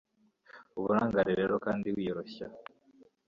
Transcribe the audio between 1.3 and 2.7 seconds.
rero kandi wiyoroshya